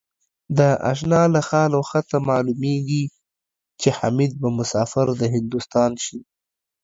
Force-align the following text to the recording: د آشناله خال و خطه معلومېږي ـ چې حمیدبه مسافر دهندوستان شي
د 0.57 0.59
آشناله 0.91 1.41
خال 1.49 1.71
و 1.75 1.81
خطه 1.89 2.17
معلومېږي 2.29 3.03
ـ 3.07 3.11
چې 3.81 3.89
حمیدبه 3.97 4.49
مسافر 4.59 5.07
دهندوستان 5.21 5.91
شي 6.03 6.19